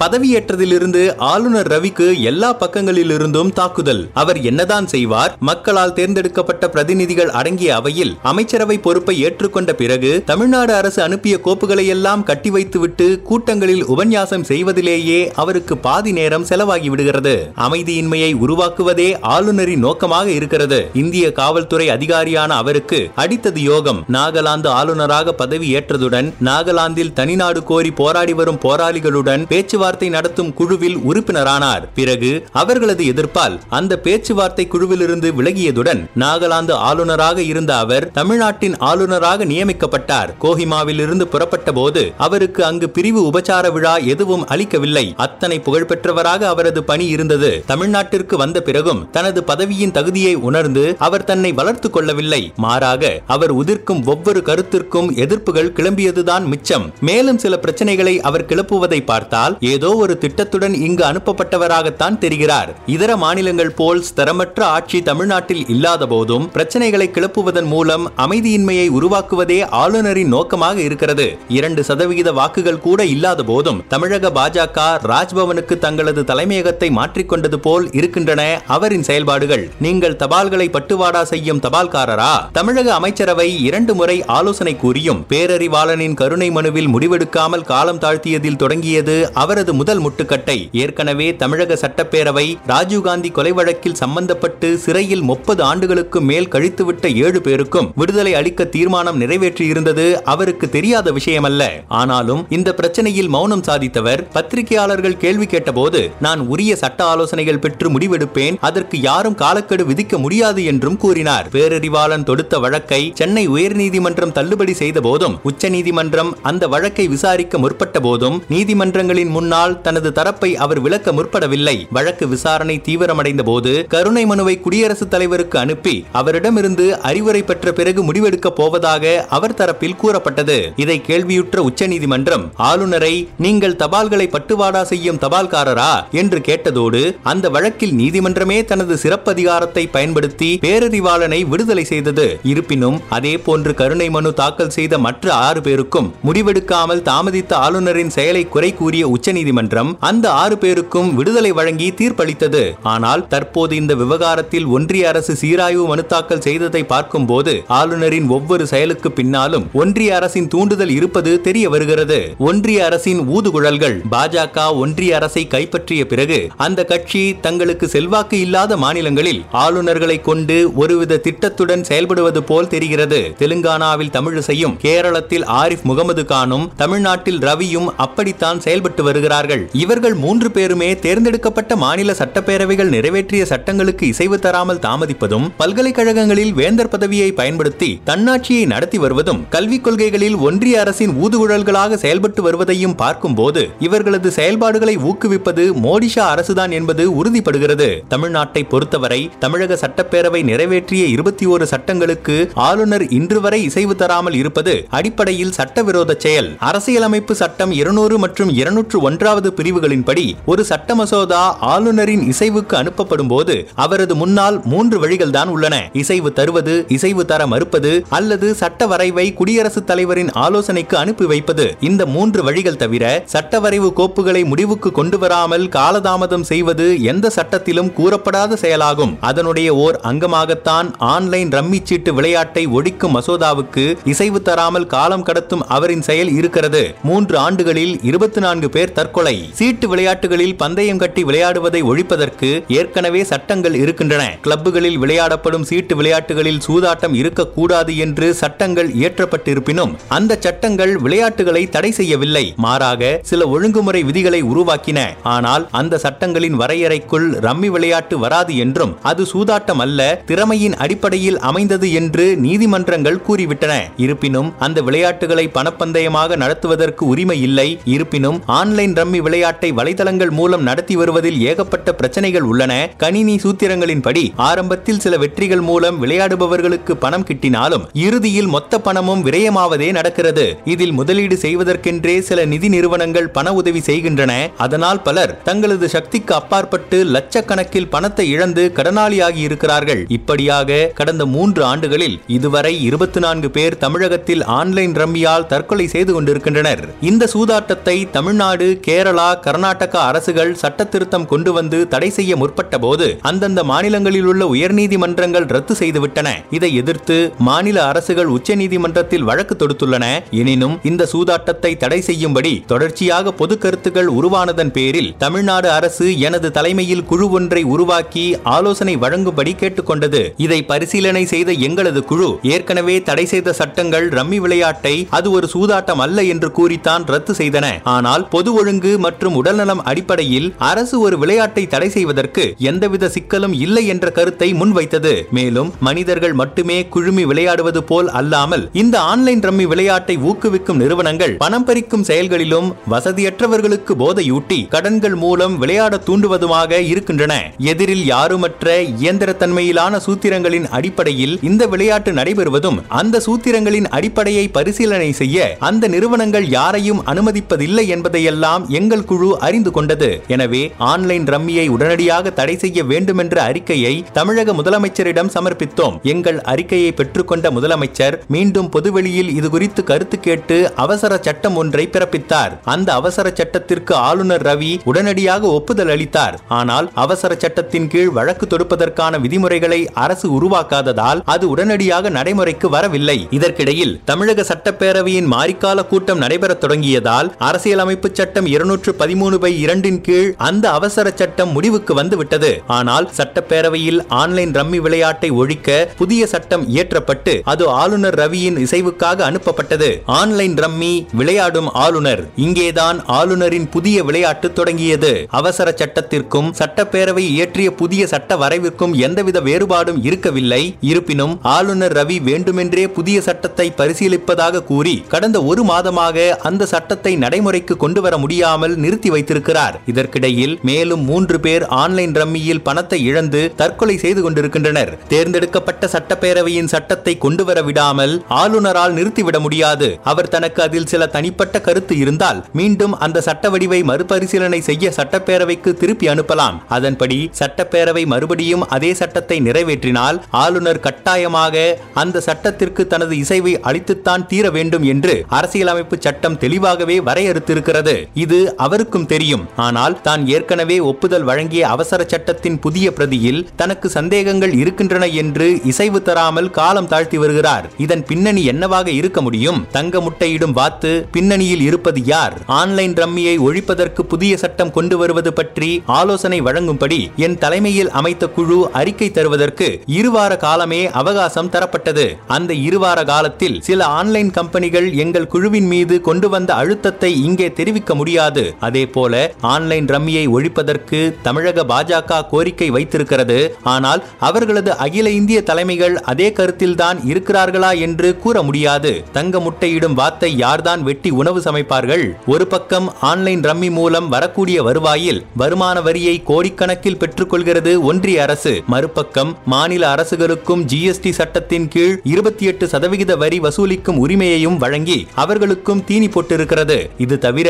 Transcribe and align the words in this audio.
பதவியேற்றதிலிருந்து 0.00 1.16
ஆளுநர் 1.16 1.66
ரவிக்கு 1.66 2.20
எல்லா 2.20 2.54
பக்கங்களிலிருந்தும் 2.54 3.52
தாக்குதல். 3.52 4.08
அவர் 4.12 4.40
என்னதான் 4.40 4.86
செய்வார்? 4.86 5.36
மக்களால் 5.40 5.92
தேர்ந்தெடுக்கப்பட்ட 5.92 6.68
பிரதிநிதிகள் 6.68 7.30
அடங்கிய 7.30 7.74
அவையில் 7.74 8.16
அமைச்சரவை 8.22 8.78
பொறுப்பை 8.78 9.24
ஏற்றுக்கொண்ட 9.24 9.72
பிறகு 9.72 10.22
தமிழ்நாடு 10.24 10.74
அரசு 10.74 11.02
அனுப்பிய 11.02 11.40
கோப்புகளை 11.44 11.86
எல்லாம் 11.86 12.22
கட்டி 12.22 12.50
வைத்துவிட்டு 12.50 13.22
கூட்டங்களில் 13.22 13.84
உபன்யாசம் 13.86 14.42
செய்வதிலேயே 14.42 15.32
அவருக்கு 15.34 15.76
பாதி 15.78 16.12
நேரம் 16.12 16.44
செலவாகி 16.44 16.86
விடுகிறது 16.86 17.52
அமைதியின்மையை 17.56 18.34
உருவாக்குவதே 18.34 19.18
ஆளுநரின் 19.20 19.78
நோக்கமாக 19.78 20.30
இருக்கிறது. 20.30 20.90
இந்திய 20.94 21.32
காவல்துறை 21.32 21.88
அதிகாரியான 21.88 22.46
அவருக்கு 22.46 23.10
அடித்தது 23.16 23.62
யோகம். 23.62 24.04
நாகாலாந்து 24.12 24.66
ஆளுநராக 24.66 25.32
பதவி 25.32 25.74
ஏற்றதுடன் 25.74 26.32
நாகாலாந்தில் 26.44 27.12
தனிநாடு 27.16 27.64
கோரி 27.64 27.90
போராடி 27.90 28.32
வரும் 28.32 28.62
போராளிகளுடன் 28.62 29.46
பேச்சுவார்த்தை 29.48 29.84
பேச்சுவார்த்தை 29.86 30.08
நடத்தும் 30.08 30.54
குழுவில் 30.54 30.96
உறுப்பினரானார். 31.08 31.84
பிறகு 31.94 32.30
அவர்களது 32.52 33.04
எதிர்ப்பால் 33.04 33.56
அந்த 33.68 33.92
பேச்சுவார்த்தை 34.04 34.64
குழுவிலிருந்து 34.66 35.28
விலகியதுடன் 35.38 36.00
நாகாலாந்து 36.18 36.74
ஆளுநராக 36.88 37.38
இருந்த 37.42 37.72
அவர் 37.76 38.06
தமிழ்நாட்டின் 38.10 38.76
ஆளுநராக 38.90 39.44
நியமிக்கப்பட்டார். 39.44 40.30
கோஹிமாவில் 40.42 41.00
இருந்து 41.04 41.26
புறப்பட்ட 41.28 41.72
போது 41.72 42.02
அவருக்கு 42.16 42.64
அங்கு 42.64 42.88
பிரிவு 42.90 43.20
உபச்சார 43.28 43.70
விழா 43.72 43.94
எதுவும் 44.12 44.46
அளிக்கவில்லை. 44.46 45.14
அத்தனை 45.16 45.58
புகழ்பெற்றவராக 45.66 46.42
அவரது 46.52 46.82
பணி 46.84 47.06
இருந்தது. 47.06 47.52
தமிழ்நாட்டிற்கு 47.66 48.36
வந்த 48.36 48.60
பிறகும் 48.60 49.02
தனது 49.10 49.42
பதவியின் 49.44 49.94
தகுதியை 49.98 50.34
உணர்ந்து 50.48 50.84
அவர் 50.98 51.28
தன்னை 51.30 51.52
வளர்த்துக் 51.52 51.92
கொள்ளவில்லை. 51.92 52.42
மாறாக 52.56 53.20
அவர் 53.26 53.54
உதிர்க்கும் 53.60 54.04
ஒவ்வொரு 54.06 54.42
கருத்திற்கும் 54.50 55.10
எதிர்ப்புகள் 55.24 55.72
கிளம்பியதுதான் 55.78 56.44
மிச்சம். 56.52 56.88
மேலும் 57.00 57.42
சில 57.44 57.54
பிரச்சனைகளை 57.62 58.14
அவர் 58.28 58.44
கிளப்புவதை 58.50 59.00
பார்த்தால் 59.04 59.54
ஏதோ 59.76 59.90
ஒரு 60.02 60.16
திட்டத்துடன் 60.24 60.74
இங்கு 60.86 61.04
அனுப்பப்பட்டவராகத்தான் 61.10 62.18
தெரிகிறார். 62.24 62.70
இதர 62.94 63.10
மாநிலங்கள் 63.24 63.74
போல் 63.80 64.02
ஸ்திரமற்ற 64.08 64.60
ஆட்சி 64.76 64.98
தமிழ்நாட்டில் 65.10 65.64
இல்லாத 65.74 66.02
போதும் 66.12 66.44
பிரச்சனைகளை 66.56 67.08
கிளப்புவதன் 67.16 67.68
மூலம் 67.74 68.04
அமைதியின்மையை 68.24 68.86
உருவாக்குவதே 68.98 69.60
ஆளுநரின் 69.82 70.32
நோக்கமாக 70.34 70.76
இருக்கிறது. 70.86 71.26
இரண்டு 71.56 71.82
சதவிகித 71.88 72.28
வாக்குகள் 72.40 72.82
கூட 72.86 73.00
இல்லாத 73.14 73.40
போதும் 73.50 73.80
தமிழக 73.94 74.30
பாஜக 74.38 74.84
ராஜ்பவனுக்கு 75.12 75.74
தங்களது 75.84 76.22
தலைமையகத்தை 76.30 76.88
மாற்றிக்கொண்டது 76.98 77.60
போல் 77.66 77.86
இருக்கின்றன 77.98 78.42
அவரின் 78.76 79.06
செயல்பாடுகள். 79.08 79.64
நீங்கள் 79.86 80.18
தபால்களை 80.22 80.68
பட்டுவாடா 80.76 81.22
செய்யும் 81.32 81.62
தபால்காரரா? 81.66 82.32
தமிழக 82.58 82.88
அமைச்சரவை 82.98 83.48
இரண்டு 83.68 83.92
முறை 83.98 84.16
ஆலோசனை 84.36 84.74
கூறியும் 84.82 85.22
பேரறிவாளனின் 85.32 86.18
கருணை 86.20 86.48
மனுவில் 86.56 86.90
முடிவெடுக்காமல் 86.94 87.66
காலம் 87.70 88.02
தாழ்த்தியதில் 88.04 88.60
தொடங்கியது 88.62 89.16
அவரது 89.42 89.65
முதல் 89.72 90.00
முட்டுக்கட்டை 90.00 90.56
ஏற்கனவே 90.72 91.36
தமிழக 91.36 91.74
சட்டப்பேரவை 91.74 92.46
ராஜீவ்காந்தி 92.66 93.32
கொலை 93.32 93.52
வழக்கில் 93.52 93.98
சம்பந்தப்பட்டு 94.00 94.74
சிறையில் 94.74 95.22
முப்பது 95.22 95.62
ஆண்டுகளுக்கு 95.62 96.20
மேல் 96.20 96.48
கழித்துவிட்ட 96.48 97.14
ஏழு 97.14 97.40
பேருக்கும் 97.40 97.92
விடுதலை 97.94 98.34
அளிக்க 98.34 98.64
தீர்மானம் 98.64 99.20
நிறைவேற்றியிருந்தது 99.20 100.12
அவருக்கு 100.22 100.68
தெரியாத 100.68 101.12
விஷயமல்ல. 101.12 101.62
ஆனாலும் 101.88 102.46
இந்த 102.48 102.74
பிரச்சனையில் 102.80 103.28
மௌனம் 103.28 103.62
சாதித்தவர் 103.62 104.24
பத்திரிகையாளர்கள் 104.32 105.16
கேள்வி 105.16 105.46
கேட்டபோது 105.46 106.10
நான் 106.20 106.40
உரிய 106.40 106.76
சட்ட 106.76 107.04
ஆலோசனைகள் 107.04 107.58
பெற்று 107.58 107.90
முடிவெடுப்பேன். 107.90 108.56
அதற்கு 108.60 109.00
யாரும் 109.00 109.34
காலக்கெடு 109.34 109.84
விதிக்க 109.84 110.18
முடியாது 110.18 110.64
என்றும் 110.64 110.96
கூறினார். 110.96 111.48
பேரறிவாளன் 111.52 112.22
தொடுத்த 112.22 112.58
வழக்கை 112.58 113.12
சென்னை 113.14 113.48
உயர்நீதிமன்றம் 113.48 114.32
தள்ளுபடி 114.32 114.74
செய்த 114.74 115.00
போதும் 115.00 115.38
உச்சநீதிமன்றம் 115.42 116.36
அந்த 116.42 116.68
வழக்கை 116.68 117.08
விசாரிக்க 117.08 117.58
முற்பட்ட 117.58 118.00
போதும் 118.00 118.42
நீதிமன்றங்களின் 118.50 119.28
முன்னால் 119.28 119.54
தனது 119.56 120.12
தரப்பை 120.12 120.56
அவர் 120.56 120.80
விளக்க 120.80 121.12
முற்படவில்லை. 121.12 121.86
வழக்கு 121.90 122.28
விசாரணை 122.28 122.80
தீவிரமடைந்த 122.84 123.42
போது 123.42 123.86
கருணை 123.88 124.26
மனுவை 124.26 124.60
குடியரசுத் 124.60 125.10
தலைவருக்கு 125.10 125.58
அனுப்பி 125.58 126.04
அவரிடமிருந்து 126.12 127.00
அறிவுரை 127.00 127.42
பெற்ற 127.42 127.72
பிறகு 127.72 128.02
முடிவெடுக்கப் 128.12 128.56
போவதாக 128.56 129.26
அவர் 129.28 129.54
தரப்பில் 129.54 129.96
கூறப்பட்டது. 129.96 130.72
இதை 130.76 131.00
கேள்வியுற்ற 131.00 131.62
உச்சநீதிமன்றம் 131.62 132.52
ஆளுநரை 132.56 133.28
நீங்கள் 133.38 133.76
தபால்களை 133.76 134.26
பட்டுவாடா 134.26 134.82
செய்யும் 134.82 135.20
தபால்காரரா? 135.20 135.92
என்று 136.12 136.38
கேட்டதோடு 136.38 137.16
அந்த 137.22 137.48
வழக்கில் 137.48 137.92
நீதிமன்றமே 137.92 138.64
தனது 138.64 138.96
சிறப்பு 138.96 139.32
அதிகாரத்தை 139.32 139.86
பயன்படுத்தி 139.86 140.58
பேரறிவாளனை 140.62 141.48
விடுதலை 141.48 141.84
செய்தது. 141.84 142.40
இருப்பினும் 142.42 143.00
அதே 143.08 143.38
போன்று 143.38 143.74
கருணை 143.74 144.10
மனு 144.10 144.32
தாக்கல் 144.32 144.70
செய்த 144.70 144.98
மற்ற 144.98 145.34
ஆறு 145.34 145.60
பேருக்கும் 145.60 146.14
முடிவெடுக்காமல் 146.24 147.02
தாமதித்த 147.02 147.52
ஆளுநரின் 147.54 148.10
செயலை 148.10 148.44
குறை 148.48 148.74
கூறிய 148.74 149.08
உச்சநீதி 149.08 149.45
உச்சநீதிமன்றம் 149.46 149.90
அந்த 150.08 150.26
ஆறு 150.42 150.56
பேருக்கும் 150.62 151.10
விடுதலை 151.18 151.50
வழங்கி 151.58 151.88
தீர்ப்பளித்தது. 151.98 152.62
ஆனால் 152.92 153.22
தற்போது 153.32 153.72
இந்த 153.80 153.92
விவகாரத்தில் 154.02 154.66
ஒன்றிய 154.76 155.08
அரசு 155.10 155.32
சீராய்வு 155.42 155.84
மனு 155.90 156.04
தாக்கல் 156.12 156.44
செய்ததை 156.46 156.82
பார்க்கும்போது 156.92 157.52
ஆளுநரின் 157.78 158.28
ஒவ்வொரு 158.36 158.64
செயலுக்கு 158.72 159.08
பின்னாலும் 159.18 159.66
ஒன்றிய 159.82 160.16
அரசின் 160.18 160.50
தூண்டுதல் 160.54 160.92
இருப்பது 160.98 161.32
தெரிய 161.46 161.66
வருகிறது. 161.74 162.18
ஒன்றிய 162.48 162.80
அரசின் 162.88 163.20
ஊதுகுழல்கள் 163.36 163.96
பாஜக 164.14 164.66
ஒன்றிய 164.82 165.16
அரசை 165.20 165.44
கைப்பற்றிய 165.54 166.02
பிறகு 166.12 166.40
அந்த 166.66 166.80
கட்சி 166.92 167.22
தங்களுக்கு 167.46 167.88
செல்வாக்கு 167.94 168.36
இல்லாத 168.46 168.72
மாநிலங்களில் 168.84 169.42
ஆளுநர்களை 169.64 170.18
கொண்டு 170.30 170.58
ஒருவித 170.82 171.20
திட்டத்துடன் 171.26 171.86
செயல்படுவது 171.90 172.42
போல் 172.50 172.72
தெரிகிறது. 172.74 173.20
தெலுங்கானாவில் 173.42 174.14
தமிழிசையும் 174.16 174.76
கேரளத்தில் 174.86 175.46
ஆரிஃப் 175.62 175.86
முகமது 175.90 176.24
கானும் 176.34 176.66
தமிழ்நாட்டில் 176.82 177.42
ரவியும் 177.48 177.88
அப்படித்தான் 178.04 178.62
செயல்பட்டு 178.66 179.02
வருகிறது 179.02 179.24
வருகிறார்கள் 179.26 179.62
இவர்கள் 179.82 180.16
மூன்று 180.22 180.48
பேருமே 180.50 180.88
தேர்ந்தெடுக்கப்பட்ட 181.04 181.72
மாநில 181.76 182.10
சட்டப்பேரவைகள் 182.18 182.90
நிறைவேற்றிய 182.94 183.42
சட்டங்களுக்கு 183.52 184.04
இசைவு 184.12 184.36
தராமல் 184.38 184.82
தாமதிப்பதும் 184.86 185.46
பல்கலைக்கழகங்களில் 185.60 186.52
வேந்தர் 186.58 186.92
பதவியை 186.94 187.28
பயன்படுத்தி 187.40 187.90
தன்னாட்சியை 188.10 188.64
நடத்தி 188.72 188.98
வருவதும் 189.04 189.40
கல்விக் 189.54 189.84
கொள்கைகளில் 189.86 190.36
ஒன்றிய 190.48 190.80
அரசின் 190.80 191.14
ஊதுகுழல்களாக 191.24 191.98
செயல்பட்டு 192.04 192.42
வருவதையும் 192.42 192.96
பார்க்கும்போது 193.02 193.62
இவர்களது 193.86 194.30
செயல்பாடுகளை 194.38 194.94
ஊக்குவிப்பது 195.10 195.64
மோடிஷா 195.86 196.24
அரசுதான் 196.34 196.72
என்பது 196.78 197.04
உறுதிப்படுகிறது. 197.20 197.88
தமிழ்நாட்டை 198.14 198.62
பொறுத்தவரை 198.72 199.20
தமிழக 199.44 199.78
சட்டப்பேரவை 199.82 200.42
நிறைவேற்றிய 200.50 201.04
இருபத்தி 201.14 201.46
ஓரு 201.46 201.66
சட்டங்களுக்கு 201.72 202.36
ஆளுநர் 202.68 203.06
இன்று 203.18 203.40
வரை 203.40 203.60
இசைவு 203.68 203.96
தராமல் 203.96 204.36
இருப்பது 204.42 204.74
அடிப்படையில் 204.98 205.54
சட்டவிரோத 205.58 206.14
செயல். 206.24 206.50
அரசியலமைப்பு 206.68 207.34
சட்டம் 207.42 207.72
இருநூறு 207.80 208.16
மற்றும் 208.24 208.50
இருநூற்று 208.60 208.98
ஒன்றாவது 209.16 209.48
பிரிவுகளின்படி 209.56 210.24
ஒரு 210.44 210.62
சட்ட 210.70 210.94
மசோதா 210.94 211.42
ஆளுநரின் 211.72 212.24
இசைவுக்கு 212.32 212.74
அனுப்பப்படும் 212.80 213.28
போது 213.28 213.54
அவரது 213.74 214.14
முன்னால் 214.14 214.56
மூன்று 214.64 214.96
வழிகள் 214.98 215.32
தான் 215.36 215.48
உள்ளன. 215.48 215.76
இசைவு 215.92 216.30
தருவது 216.32 216.74
இசைவு 216.96 217.22
தர 217.24 217.46
மறுப்பது 217.46 217.92
அல்லது 218.08 218.54
சட்ட 218.54 218.86
வரைவை 218.86 219.24
குடியரசுத் 219.34 219.86
தலைவரின் 219.86 220.30
ஆலோசனைக்கு 220.32 220.96
அனுப்பி 220.96 221.24
வைப்பது. 221.24 221.66
இந்த 221.80 222.06
மூன்று 222.06 222.42
வழிகள் 222.42 222.78
தவிர 222.82 223.04
சட்ட 223.34 223.60
வரைவு 223.60 223.92
கோப்புகளை 223.96 224.42
முடிவுக்கு 224.44 224.92
கொண்டு 224.92 225.18
வராமல் 225.18 225.64
காலதாமதம் 225.78 226.46
செய்வது 226.50 227.02
எந்த 227.12 227.32
சட்டத்திலும் 227.36 227.92
கூறப்படாத 227.92 228.56
செயலாகும். 228.64 229.14
அதனுடைய 229.20 229.74
ஓர் 229.84 229.98
அங்கமாகத்தான் 230.02 230.90
ஆன்லைன் 231.14 231.52
ரம்மி 231.56 231.80
சீட்டு 231.84 232.14
விளையாட்டை 232.14 232.66
ஒழிக்கும் 232.66 233.16
மசோதாவுக்கு 233.16 233.86
இசைவு 234.04 234.42
தராமல் 234.42 234.90
காலம் 234.96 235.26
கடத்தும் 235.26 235.66
அவரின் 235.78 236.06
செயல் 236.10 236.34
இருக்கிறது. 236.38 236.84
மூன்று 237.02 237.38
ஆண்டுகளில் 237.46 237.96
இருபத்தி 238.02 238.40
நான்கு 238.40 238.68
பேர் 238.70 238.94
தற்கொலை. 239.06 239.34
சீட்டு 239.58 239.86
விளையாட்டுகளில் 239.90 240.54
பந்தயம் 240.60 241.00
கட்டி 241.00 241.22
விளையாடுவதை 241.28 241.80
ஒழிப்பதற்கு 241.90 242.48
ஏற்கனவே 242.78 243.20
சட்டங்கள் 243.30 243.74
இருக்கின்றன. 243.82 244.22
கிளப்புகளில் 244.44 244.96
விளையாடப்படும் 245.02 245.66
சீட்டு 245.70 245.94
விளையாட்டுகளில் 245.98 246.62
சூதாட்டம் 246.66 247.14
இருக்கக்கூடாது 247.20 247.92
என்று 248.04 248.28
சட்டங்கள் 248.40 248.88
இயற்றப்பட்டிருப்பினும் 249.00 249.92
அந்த 250.16 250.38
சட்டங்கள் 250.46 250.92
விளையாட்டுகளை 251.04 251.62
தடை 251.74 251.90
செய்யவில்லை. 251.98 252.44
மாறாக 252.64 253.10
சில 253.30 253.46
ஒழுங்குமுறை 253.54 254.00
விதிகளை 254.08 254.40
உருவாக்கின. 254.52 254.98
ஆனால் 255.34 255.66
அந்த 255.80 256.00
சட்டங்களின் 256.04 256.56
வரையறைக்குள் 256.62 257.28
ரம்மி 257.46 257.70
விளையாட்டு 257.76 258.18
வராது 258.24 258.56
என்றும் 258.64 258.94
அது 259.12 259.24
சூதாட்டம் 259.32 259.84
அல்ல 259.86 260.00
திறமையின் 260.32 260.76
அடிப்படையில் 260.86 261.38
அமைந்தது 261.50 261.88
என்று 262.00 262.26
நீதிமன்றங்கள் 262.46 263.22
கூறிவிட்டன. 263.28 263.74
இருப்பினும் 264.06 264.50
அந்த 264.66 264.78
விளையாட்டுகளை 264.88 265.46
பணப்பந்தயமாக 265.58 266.36
நடத்துவதற்கு 266.44 267.04
உரிமை 267.14 267.38
இல்லை. 267.48 267.68
இருப்பினும் 267.96 268.40
ஆன்லைன் 268.58 268.94
ரம்மி 268.98 269.20
விளையாட்டை 269.26 269.70
வலைதளங்கள் 269.72 270.30
மூலம் 270.30 270.62
நடத்தி 270.62 270.96
வருவதில் 270.96 271.40
ஏகப்பட்ட 271.40 271.94
பிரச்சனைகள் 271.94 272.46
உள்ளன. 272.50 272.72
கணினி 272.96 273.34
சூத்திரங்களின்படி 273.44 274.24
ஆரம்பத்தில் 274.48 275.00
சில 275.04 275.16
வெற்றிகள் 275.16 275.64
மூலம் 275.70 275.98
விளையாடுபவர்களுக்கு 276.02 276.94
பணம் 277.04 277.26
கிட்டினாலும் 277.28 277.84
இறுதியில் 278.06 278.50
மொத்த 278.56 278.80
பணமும் 278.80 279.24
விரயமாவதே 279.26 279.92
நடக்கிறது. 279.92 280.46
இதில் 280.64 280.92
முதலீடு 280.92 281.38
செய்வதற்கென்றே 281.44 282.16
சில 282.18 282.44
நிதி 282.44 282.68
நிறுவனங்கள் 282.68 283.28
பண 283.28 283.52
உதவி 283.52 283.80
செய்கின்றன. 283.80 284.32
அதனால் 284.56 285.02
பலர் 285.02 285.42
தங்களது 285.42 285.88
சக்திக்கு 285.88 286.34
அப்பாற்பட்டு 286.34 287.04
லட்சக்கணக்கில் 287.04 287.90
பணத்தை 287.90 288.28
இழந்து 288.30 288.72
கடனாளியாகி 288.76 289.42
இருக்கிறார்கள். 289.48 290.04
இப்படியாக 290.08 290.90
கடந்த 290.94 291.26
மூன்று 291.26 291.64
ஆண்டுகளில் 291.64 292.16
இதுவரை 292.26 292.82
இருபத்தி 292.82 293.20
நான்கு 293.20 293.50
பேர் 293.50 293.78
தமிழகத்தில் 293.78 294.44
ஆன்லைன் 294.44 294.94
ரம்மியால் 295.02 295.46
தற்கொலை 295.46 295.86
செய்து 295.86 296.12
கொண்டிருக்கின்றனர். 296.12 296.82
இந்த 297.00 297.28
சூதாட்டத்தை 297.34 297.96
தமிழ்நாடு 298.10 298.68
கேரளா 298.86 299.28
கர்நாடகா 299.44 300.00
அரசுகள் 300.08 300.50
சட்ட 300.60 300.80
திருத்தம் 300.90 301.26
கொண்டு 301.30 301.50
வந்து 301.56 301.78
தடை 301.92 302.08
செய்ய 302.16 302.32
முற்பட்ட 302.40 302.74
போது 302.84 303.06
அந்தந்த 303.30 303.60
மாநிலங்களில் 303.70 304.28
உள்ள 304.30 304.42
உயர்நீதிமன்றங்கள் 304.54 305.46
ரத்து 305.54 305.74
செய்துவிட்டன. 305.80 306.28
இதை 306.56 306.70
எதிர்த்து 306.80 307.16
மாநில 307.48 307.78
அரசுகள் 307.90 308.30
உச்சநீதிமன்றத்தில் 308.34 309.26
வழக்கு 309.30 309.54
தொடுத்துள்ளன. 309.62 310.04
எனினும் 310.40 310.76
இந்த 310.90 311.08
சூதாட்டத்தை 311.12 311.72
தடை 311.84 312.00
செய்யும்படி 312.08 312.52
தொடர்ச்சியாக 312.72 313.32
பொது 313.40 313.56
கருத்துக்கள் 313.64 314.10
உருவானதன் 314.18 314.72
பேரில் 314.76 315.10
தமிழ்நாடு 315.24 315.70
அரசு 315.78 316.06
எனது 316.28 316.50
தலைமையில் 316.58 317.04
குழு 317.10 317.28
ஒன்றை 317.38 317.62
உருவாக்கி 317.74 318.24
ஆலோசனை 318.56 318.94
வழங்கும்படி 319.06 319.54
கேட்டுக்கொண்டது. 319.64 320.22
இதை 320.46 320.60
பரிசீலனை 320.70 321.24
செய்த 321.34 321.50
எங்களது 321.68 322.02
குழு 322.12 322.30
ஏற்கனவே 322.54 322.96
தடை 323.10 323.26
செய்த 323.34 323.56
சட்டங்கள் 323.62 324.08
ரம்மி 324.18 324.40
விளையாட்டை 324.46 324.94
அது 325.18 325.28
ஒரு 325.36 325.48
சூதாட்டம் 325.56 326.04
அல்ல 326.06 326.28
என்று 326.34 326.50
கூறித்தான் 326.60 327.08
ரத்து 327.16 327.34
செய்தன. 327.42 327.66
ஆனால் 327.96 328.28
பொது 328.36 328.50
ஒழுங்கு 328.54 328.74
மற்றும் 328.76 329.34
உடல்நலம் 329.34 329.82
அடிப்படையில் 329.82 330.54
அரசு 330.56 331.00
ஒரு 331.00 331.18
விளையாட்டை 331.18 331.66
தடை 331.66 331.88
செய்வதற்கு 331.88 332.54
எந்தவித 332.58 333.10
சிக்கலும் 333.14 333.52
இல்லை 333.52 333.86
என்ற 333.86 334.10
கருத்தை 334.10 334.54
முன்வைத்தது. 334.54 335.14
மேலும் 335.30 335.72
மனிதர்கள் 335.80 336.32
மட்டுமே 336.32 336.88
குழுமி 336.88 337.24
விளையாடுவது 337.24 337.82
போல் 337.82 338.08
அல்லாமல் 338.08 338.68
இந்த 338.72 339.00
ஆன்லைன் 339.00 339.40
ரம்மி 339.40 339.66
விளையாட்டை 339.66 340.16
ஊக்குவிக்கும் 340.16 340.80
நிறுவனங்கள் 340.82 341.36
பணம் 341.36 341.66
பறிக்கும் 341.66 342.04
செயல்களிலும் 342.04 342.74
வசதியற்றவர்களுக்கு 342.90 343.94
போதையூட்டி 344.02 344.68
கடன்கள் 344.68 345.14
மூலம் 345.14 345.58
விளையாட 345.58 346.00
தூண்டுவதுமாக 346.06 346.80
இருக்கின்றன. 346.92 347.34
எதிரில் 347.58 348.04
யாருமற்ற 348.04 348.76
இயந்திரத்தன்மையிலான 349.02 350.00
சூத்திரங்களின் 350.06 350.68
அடிப்படையில் 350.68 351.38
இந்த 351.42 351.66
விளையாட்டு 351.66 352.12
நடைபெறுவதும் 352.12 352.80
அந்த 352.88 353.22
சூத்திரங்களின் 353.26 353.88
அடிப்படையை 353.88 354.48
பரிசீலனை 354.48 355.12
செய்ய 355.12 355.56
அந்த 355.58 355.88
நிறுவனங்கள் 355.88 356.48
யாரையும் 356.48 357.02
அனுமதிப்பதில்லை 357.06 357.86
என்பதையெல்லாம் 357.86 358.65
எங்கள் 358.68 359.04
குழு 359.04 359.38
அறிந்து 359.38 359.70
கொண்டது. 359.70 360.10
எனவே 360.26 360.72
ஆன்லைன் 360.78 361.24
ரம்மியை 361.24 361.68
உடனடியாக 361.68 362.30
தடை 362.30 362.56
செய்ய 362.56 362.84
வேண்டுமென்ற 362.84 363.42
அறிக்கையை 363.42 364.04
தமிழக 364.12 364.52
முதலமைச்சரிடம் 364.52 365.32
சமர்ப்பித்தோம். 365.36 365.96
எங்கள் 366.02 366.40
அறிக்கையை 366.40 366.92
பெற்றுக்கொண்ட 366.92 367.50
முதலமைச்சர் 367.50 368.18
மீண்டும் 368.28 368.68
பொதுவெளியில் 368.68 369.30
இதுகுறித்து 369.38 369.84
கருத்து 369.84 370.20
கேட்டு 370.20 370.72
அவசர 370.74 371.18
சட்டம் 371.22 371.56
ஒன்றை 371.56 371.88
பிறப்பித்தார். 371.92 372.52
அந்த 372.64 372.88
அவசர 372.92 373.32
சட்டத்திற்கு 373.34 373.94
ஆளுநர் 373.94 374.42
ரவி 374.42 374.72
உடனடியாக 374.84 375.46
ஒப்புதல் 375.46 375.88
அளித்தார். 375.88 376.38
ஆனால் 376.48 376.90
அவசர 376.94 377.36
சட்டத்தின் 377.38 377.88
கீழ் 377.88 378.08
வழக்கு 378.08 378.46
தொடுப்பதற்கான 378.46 379.20
விதிமுறைகளை 379.20 379.80
அரசு 379.92 380.26
உருவாக்காததால் 380.38 381.22
அது 381.24 381.48
உடனடியாக 381.48 382.08
நடைமுறைக்கு 382.08 382.68
வரவில்லை. 382.68 383.18
இதற்கிடையில் 383.30 384.00
தமிழக 384.04 384.44
சட்டப்பேரவையின் 384.48 385.30
மாரிக்கால 385.34 385.86
கூட்டம் 385.86 386.22
நடைபெறத் 386.22 386.60
தொடங்கியதால் 386.60 387.32
அரசியலமைப்பு 387.38 388.08
சட்டம் 388.12 388.48
இருநூற்று 388.56 388.92
பதிமூணு 389.02 389.38
பை 389.44 389.52
இரண்டின் 389.64 390.00
கீழ் 390.06 390.30
அந்த 390.48 390.64
அவசர 390.78 391.06
சட்டம் 391.20 391.54
முடிவுக்கு 391.56 391.92
வந்துவிட்டது. 392.00 392.52
ஆனால் 392.76 393.08
சட்டப்பேரவையில் 393.18 394.00
ஆன்லைன் 394.20 394.54
ரம்மி 394.58 394.80
விளையாட்டை 394.86 395.30
ஒழிக்க 395.40 395.78
புதிய 396.00 396.22
சட்டம் 396.32 396.64
இயற்றப்பட்டு 396.74 397.34
அது 397.52 397.64
ஆளுநர் 397.82 398.18
ரவியின் 398.22 398.58
இசைவுக்காக 398.64 399.18
அனுப்பப்பட்டது. 399.30 399.90
ஆன்லைன் 400.20 400.56
ரம்மி 400.64 400.92
விளையாடும் 401.20 401.70
ஆளுநர் 401.84 402.22
இங்கேதான் 402.44 402.98
ஆளுநரின் 403.18 403.68
புதிய 403.74 404.04
விளையாட்டு 404.08 404.48
தொடங்கியது. 404.58 405.12
அவசர 405.40 405.74
சட்டத்திற்கும் 405.80 406.48
சட்டப்பேரவை 406.60 407.24
இயற்றிய 407.34 407.68
புதிய 407.80 408.02
சட்ட 408.12 408.36
வரைவிற்கும் 408.42 408.94
எந்தவித 409.06 409.40
வேறுபாடும் 409.48 410.00
இருக்கவில்லை. 410.08 410.62
இருப்பினும் 410.90 411.34
ஆளுநர் 411.56 411.96
ரவி 411.98 412.18
வேண்டுமென்றே 412.28 412.84
புதிய 412.98 413.18
சட்டத்தை 413.28 413.66
பரிசீலிப்பதாக 413.80 414.64
கூறி 414.70 414.94
கடந்த 415.14 415.38
ஒரு 415.50 415.64
மாதமாக 415.70 416.26
அந்த 416.48 416.68
சட்டத்தை 416.74 417.12
நடைமுறைக்கு 417.24 417.76
கொண்டு 417.84 418.00
வர 418.06 418.14
முடியாது. 418.22 418.44
முடியாமல் 418.46 418.74
நிறுத்தி 418.82 419.08
வைத்திருக்கிறார். 419.12 419.76
இதற்கிடையில் 419.90 420.52
மேலும் 420.68 421.02
மூன்று 421.08 421.36
பேர் 421.44 421.64
ஆன்லைன் 421.82 422.12
ரம்மியில் 422.20 422.62
பணத்தை 422.66 422.98
இழந்து 423.10 423.40
தற்கொலை 423.60 423.96
செய்து 424.02 424.20
கொண்டிருக்கின்றனர். 424.24 424.90
தேர்ந்தெடுக்கப்பட்ட 425.12 425.88
சட்டப்பேரவையின் 425.94 426.70
சட்டத்தை 426.74 427.14
கொண்டு 427.24 427.44
வர 427.48 427.58
விடாமல் 427.68 428.14
ஆளுநரால் 428.40 428.94
நிறுத்திவிட 428.98 429.38
முடியாது. 429.46 429.88
அவர் 430.10 430.30
தனக்கு 430.34 430.60
அதில் 430.66 430.88
சில 430.92 431.06
தனிப்பட்ட 431.16 431.56
கருத்து 431.66 431.96
இருந்தால் 432.02 432.40
மீண்டும் 432.60 432.94
அந்த 433.06 433.22
சட்ட 433.28 433.50
வடிவை 433.54 433.80
மறுபரிசீலனை 433.90 434.60
செய்ய 434.68 434.92
சட்டப்பேரவைக்கு 434.98 435.72
திருப்பி 435.82 436.08
அனுப்பலாம். 436.14 436.58
அதன்படி 436.76 437.18
சட்டப்பேரவை 437.40 438.04
மறுபடியும் 438.14 438.64
அதே 438.76 438.92
சட்டத்தை 439.00 439.38
நிறைவேற்றினால் 439.48 440.20
ஆளுநர் 440.44 440.82
கட்டாயமாக 440.86 441.66
அந்த 442.04 442.24
சட்டத்திற்கு 442.28 442.84
தனது 442.94 443.16
இசைவை 443.24 443.54
அளித்துத்தான் 443.70 444.28
தீர 444.32 444.46
வேண்டும் 444.58 444.86
என்று 444.94 445.16
அரசியலமைப்பு 445.40 445.98
சட்டம் 446.06 446.40
தெளிவாகவே 446.44 446.98
வரையறுத்திருக்கிறது. 447.10 447.94
இது 448.26 448.40
அவருக்கும் 448.66 449.08
தெரியும். 449.14 449.44
ஆனால் 449.66 449.96
தான் 450.06 450.22
ஏற்கனவே 450.36 450.78
ஒப்புதல் 450.90 451.26
வழங்கிய 451.30 451.62
அவசர 451.74 452.00
சட்டத்தின் 452.12 452.60
புதிய 452.64 452.86
பிரதியில் 452.98 453.40
தனக்கு 453.60 453.86
சந்தேகங்கள் 453.96 454.54
இருக்கின்றன 454.62 455.04
என்று 455.22 455.46
இசைவு 455.70 456.00
தராமல் 456.08 456.50
காலம் 456.58 456.88
தாழ்த்தி 456.92 457.18
வருகிறார். 457.22 457.66
இதன் 457.84 458.04
பின்னணி 458.10 458.42
என்னவாக 458.52 458.88
இருக்க 459.00 459.18
முடியும்? 459.26 459.60
தங்க 459.76 460.00
முட்டையிடும் 460.06 460.54
வாத்து 460.58 460.92
பின்னணியில் 461.16 461.64
இருப்பது 461.68 462.00
யார்? 462.12 462.34
ஆன்லைன் 462.60 462.94
ரம்மியை 463.00 463.34
ஒழிப்பதற்கு 463.46 464.04
புதிய 464.12 464.32
சட்டம் 464.42 464.72
கொண்டு 464.76 464.96
வருவது 465.02 465.32
பற்றி 465.38 465.70
ஆலோசனை 465.98 466.38
வழங்கும்படி 466.48 467.00
என் 467.26 467.38
தலைமையில் 467.44 467.92
அமைத்த 468.00 468.24
குழு 468.36 468.58
அறிக்கை 468.80 469.08
தருவதற்கு 469.18 469.68
இருவார 469.98 470.32
காலமே 470.46 470.82
அவகாசம் 471.00 471.52
தரப்பட்டது. 471.56 472.06
அந்த 472.36 472.52
இருவார 472.68 472.98
காலத்தில் 473.12 473.58
சில 473.68 473.80
ஆன்லைன் 474.00 474.32
கம்பெனிகள் 474.38 474.88
எங்கள் 475.04 475.30
குழுவின் 475.34 475.70
மீது 475.74 475.96
கொண்டு 476.10 476.30
வந்த 476.34 476.50
அழுத்தத்தை 476.62 477.12
இங்கே 477.28 477.50
தெரிவிக்க 477.60 477.94
முடியாது. 477.94 478.14
முடியாது 478.16 478.44
அதே 478.66 478.82
போல 478.94 479.14
ஆன்லைன் 479.54 479.86
ரம்மியை 479.94 480.22
ஒழிப்பதற்கு 480.34 480.98
தமிழக 481.26 481.64
பாஜக 481.70 482.20
கோரிக்கை 482.30 482.68
வைத்திருக்கிறது. 482.76 483.38
ஆனால் 483.72 484.00
அவர்களது 484.28 484.70
அகில 484.84 485.10
இந்திய 485.18 485.38
தலைமைகள் 485.48 485.94
அதே 486.12 486.28
கருத்தில்தான் 486.38 486.98
இருக்கிறார்களா 487.12 487.70
என்று 487.86 488.08
கூற 488.22 488.42
முடியாது. 488.48 488.92
தங்க 489.16 489.40
முட்டையிடும் 489.46 489.96
வாத்தை 490.00 490.30
யார்தான் 490.44 490.82
வெட்டி 490.88 491.10
உணவு 491.20 491.40
சமைப்பார்கள்? 491.46 492.04
ஒரு 492.26 492.46
பக்கம் 492.46 492.86
ஆன்லைன் 493.10 493.42
ரம்மி 493.48 493.70
மூலம் 493.78 494.08
வரக்கூடிய 494.14 494.62
வருவாயில் 494.68 495.20
வருமான 495.42 495.76
வரியை 495.80 496.16
கோடிக்கணக்கில் 496.30 497.00
பெற்றுக்கொள்கிறது 497.02 497.74
ஒன்றிய 497.90 498.22
அரசு. 498.26 498.54
மறுபக்கம் 498.74 499.32
மாநில 499.54 499.84
அரசுகளுக்கும் 499.94 500.64
ஜிஎஸ்டி 500.72 501.12
சட்டத்தின் 501.20 501.68
கீழ் 501.76 501.96
இருபத்தி 502.14 502.46
எட்டு 502.52 502.68
சதவிகித 502.74 503.12
வரி 503.24 503.40
வசூலிக்கும் 503.48 504.00
உரிமையையும் 504.06 504.60
வழங்கி 504.64 504.98
அவர்களுக்கும் 505.24 505.84
தீனி 505.84 506.10
போட்டிருக்கிறது. 506.14 506.80
இது 507.04 507.18
தவிர 507.26 507.48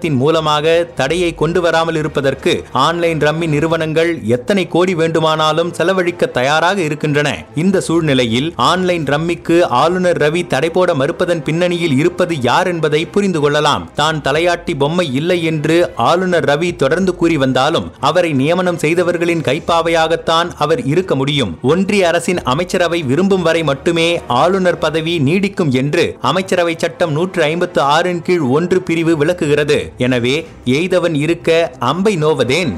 சட்டத்தின் 0.00 0.20
மூலமாக 0.20 0.66
தடையை 0.98 1.30
கொண்டு 1.40 1.60
வராமல் 1.64 1.96
இருப்பதற்கு 2.00 2.52
ஆன்லைன் 2.82 3.18
ரம்மி 3.26 3.46
நிறுவனங்கள் 3.54 4.10
எத்தனை 4.36 4.62
கோடி 4.74 4.92
வேண்டுமானாலும் 5.00 5.72
செலவழிக்க 5.78 6.26
தயாராக 6.36 6.78
இருக்கின்றன. 6.86 7.28
இந்த 7.62 7.80
சூழ்நிலையில் 7.86 8.48
ஆன்லைன் 8.68 9.04
ரம்மிக்கு 9.12 9.56
ஆளுநர் 9.80 10.20
ரவி 10.24 10.42
தடை 10.52 10.70
போட 10.76 10.94
மறுப்பதன் 11.00 11.42
பின்னணியில் 11.48 11.96
இருப்பது 12.02 12.36
யார் 12.48 12.70
என்பதை 12.72 13.02
புரிந்து 13.16 13.42
கொள்ளலாம். 13.42 13.84
தான் 14.00 14.22
தலையாட்டி 14.28 14.74
பொம்மை 14.82 15.06
இல்லை 15.20 15.38
என்று 15.50 15.76
ஆளுநர் 16.08 16.48
ரவி 16.52 16.70
தொடர்ந்து 16.84 17.14
கூறி 17.22 17.36
வந்தாலும் 17.44 17.90
அவரை 18.10 18.30
நியமனம் 18.40 18.80
செய்தவர்களின் 18.84 19.44
கைப்பாவையாகத்தான் 19.50 20.50
அவர் 20.66 20.82
இருக்க 20.94 21.14
முடியும். 21.22 21.54
ஒன்றிய 21.72 22.08
அரசின் 22.12 22.42
அமைச்சரவை 22.54 23.02
விரும்பும் 23.12 23.46
வரை 23.50 23.64
மட்டுமே 23.72 24.08
ஆளுநர் 24.40 24.82
பதவி 24.86 25.16
நீடிக்கும் 25.28 25.74
என்று 25.82 26.06
அமைச்சரவை 26.32 26.76
சட்டம் 26.86 27.14
நூற்று 27.18 27.42
ஐம்பத்து 27.50 27.82
ஆறின் 27.98 28.24
கீழ் 28.28 28.48
ஒன்று 28.58 28.80
பிரிவு 28.88 29.14
விளக்குகிறது. 29.20 29.80
எனவே 29.96 30.46
எய்தவன் 30.64 31.14
இருக்க 31.14 31.76
அம்பை 31.78 32.16
நோவதேன். 32.16 32.72